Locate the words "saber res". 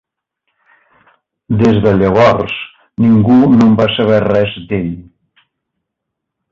3.99-4.61